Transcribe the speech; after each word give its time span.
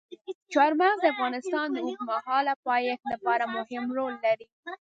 چار 0.53 0.71
مغز 0.81 0.99
د 1.01 1.05
افغانستان 1.13 1.67
د 1.71 1.77
اوږدمهاله 1.85 2.53
پایښت 2.67 3.05
لپاره 3.13 3.43
مهم 3.55 3.85
رول 3.97 4.13
لري. 4.25 4.47